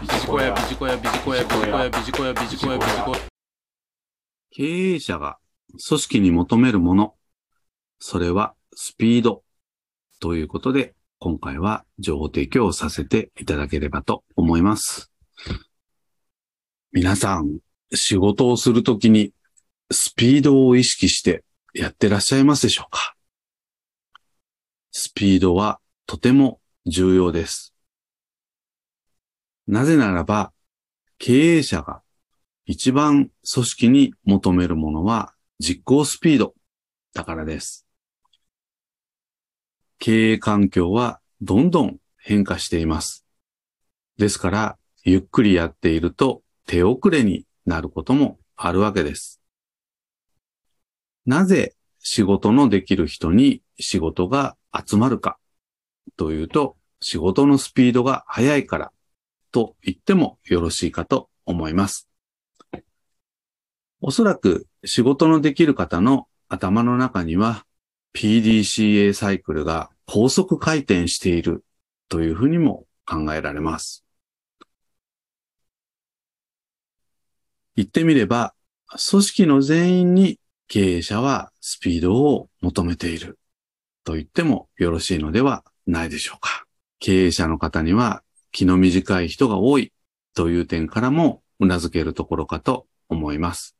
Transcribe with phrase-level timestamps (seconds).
[0.00, 3.20] ビジコヤ、ビジコヤ、ビジコヤ、ビジコヤ、ビジコヤ、ビジコヤ、ビジコヤ。
[4.50, 5.36] 経営者が
[5.86, 7.16] 組織に求めるもの、
[7.98, 9.42] それはスピード
[10.18, 15.12] ということで、今回は情報提供をさせていただければと思います。
[16.92, 17.58] 皆さん、
[17.92, 19.34] 仕事をするときに
[19.92, 21.44] スピードを意識して
[21.74, 23.16] やってらっしゃいますでしょうか？
[24.92, 27.74] スピードはとても重要です。
[29.70, 30.52] なぜならば、
[31.18, 32.02] 経営者が
[32.66, 36.54] 一番組織に求めるものは実行スピード
[37.14, 37.86] だからです。
[40.00, 43.24] 経営環境はどんどん変化しています。
[44.18, 49.40] ですから、ゆっくりやっていると手遅れになることもあるわけです。
[51.26, 55.38] なぜ仕事のできる人に仕事が集まるか
[56.16, 58.92] というと、仕事のスピードが速いから
[59.50, 62.08] と言ってもよろしいかと思います。
[64.00, 67.64] おそらく仕事のできる方の頭の中には
[68.14, 71.64] PDCA サイクルが高速回転している
[72.08, 74.04] というふうにも考えられます。
[77.76, 78.54] 言ってみれば、
[79.10, 83.38] 組織の全員に経営者はスピードを求めている
[84.04, 86.64] と言ってもよろしいのではないでしょうか。
[86.98, 88.22] 経営者の方には
[88.52, 89.92] 気の短い人が多い
[90.34, 93.76] という点からも頷けるところかと思います。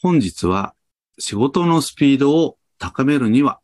[0.00, 0.74] 本日は
[1.18, 3.60] 仕事のスピードを高めるには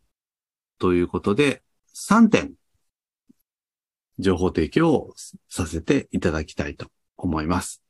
[0.78, 1.62] ということで
[1.94, 2.52] 3点
[4.18, 5.14] 情報提供を
[5.48, 7.82] させていただきたいと思います。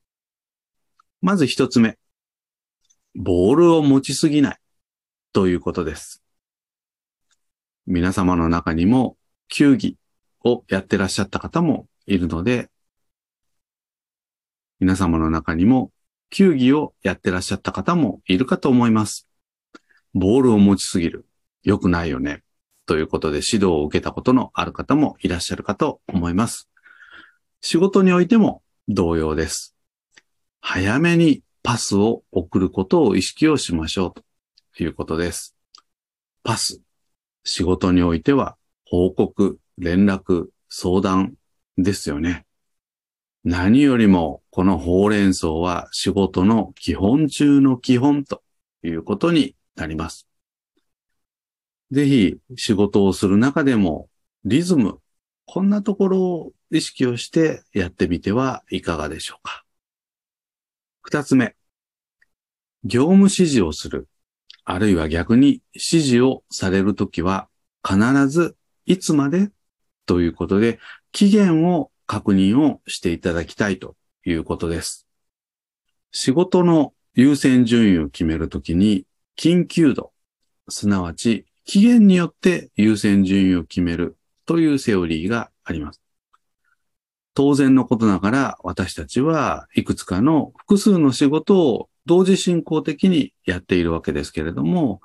[1.21, 1.99] まず一つ目。
[3.15, 4.59] ボールを持ちすぎない
[5.33, 6.23] ということです。
[7.87, 9.17] 皆様の中にも
[9.49, 9.97] 球技
[10.47, 12.71] をやってらっしゃった方もいるので、
[14.79, 15.91] 皆様の中にも
[16.31, 19.29] 球技をやってらっしゃった方もいるかと思います。
[20.15, 21.27] ボールを持ちすぎる。
[21.63, 22.43] 良くないよね。
[22.87, 26.69] ということで指導を受けたことのある方もいらっしゃるかと思います。
[27.61, 29.75] 仕事においても同様です。
[30.61, 34.23] 早めにパスを送ることを意識をしましょう
[34.77, 35.57] ということです。
[36.45, 36.81] パス。
[37.45, 41.35] 仕事においては報告、連絡、相談
[41.77, 42.47] ですよね。
[43.45, 48.43] 何よりもこのほうれん草は仕事の基本中の基本と
[48.83, 50.27] いうことになります。
[51.93, 54.09] ぜひ仕事をする中でも
[54.45, 54.99] リズム、
[55.45, 59.65] こんなところを意識をしてやってみてはいかがでしょうか。
[61.03, 61.55] 二つ目、
[62.83, 64.09] 業務指示をする、
[64.65, 67.49] あるいは逆に指示をされるときは
[67.89, 68.57] 必ず
[68.87, 69.51] いつまで
[70.07, 70.79] ということで
[71.13, 75.07] 期限を確認をしていただきたいということです。
[76.13, 79.05] 仕事の優先順位を決めるときに
[79.37, 80.13] 緊急度、
[80.69, 86.01] すなわち期限によって優先順位を決めるというセオリーがあります。
[87.35, 95.01] 当然のことながら私たちはいくつかの複数の仕事を同時進行的にやっているわけですけれども、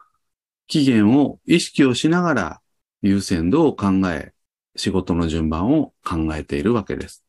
[0.67, 2.61] 期限を意識をしながら
[3.01, 4.31] 優先度を考え、
[4.75, 7.23] 仕事の順番を考えているわけです。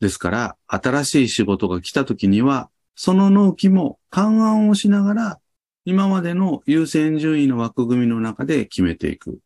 [0.00, 5.40] ですから、新しい仕事が来た時には、その納期も勘案をしながら、
[5.84, 9.38] 今までの優先順位の枠組みの中で決めていく。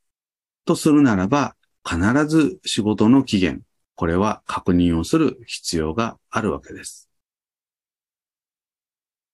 [0.64, 1.56] とするならば、
[1.88, 3.62] 必ず仕事の期限、
[3.94, 7.08] これは確認をする必要があるわけです。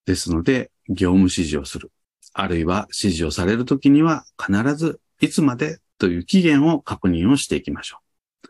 [0.07, 1.93] ですので、業務指示をする。
[2.33, 7.99] あるいは指示をされるときには必ずいつまでという期限を確認をしていきましょ
[8.45, 8.49] う。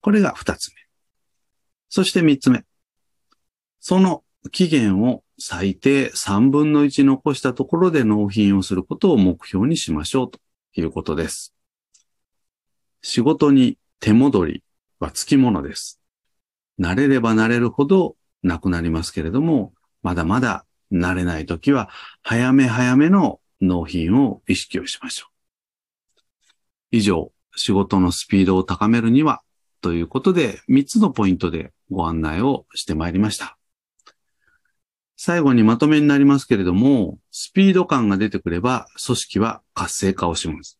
[0.00, 0.74] これが二つ目。
[1.88, 2.64] そして三つ目。
[3.80, 10.40] その期限を最低三分の一残したところで納品をすることを目標にしましょうと
[10.74, 11.54] いうことです。
[13.02, 14.64] 仕事に手戻り
[15.00, 16.00] はつきものです。
[16.80, 21.88] 慣れれば慣れるほどなくなりますけれども、まだまだ慣れないときは、
[22.22, 25.31] 早め早めの納品を意識をしましょう。
[26.92, 29.42] 以上、仕事のスピードを高めるには、
[29.80, 33.56] ということで、3つのポイントでご案内をしてまいりました。
[35.16, 40.78] 最後にまとめになりますけれども、スピード感が出てくれば、組織は活性化をします。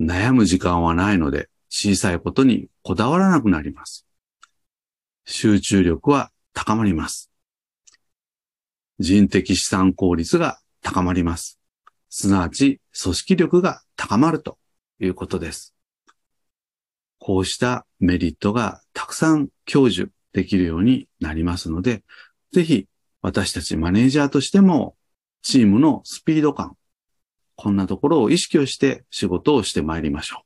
[0.00, 4.06] 悩む時間はないので、小さいことにこだわらなくなります。
[5.24, 7.32] 集中力は高まります。
[9.00, 11.58] 人的資産効率が高まります。
[12.10, 14.56] すなわち、組織力が高まると
[15.00, 15.74] いうことです。
[17.18, 22.04] こうしたメリットがたくさん享受できるようになりますので、
[22.52, 22.86] ぜひ
[23.22, 24.96] 私たちマネージャーとしても
[25.42, 26.76] チームのスピード感、
[27.56, 30.44] こんなところを意識をして仕事をしてまいりましょう。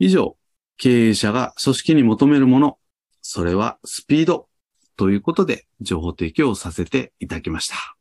[0.00, 0.36] 以上、
[0.76, 2.78] 経営者が組織に求めるもの、
[3.20, 4.48] それはスピード
[4.96, 7.96] ということで情報提供させていただきました。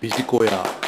[0.00, 0.85] ビジコヤ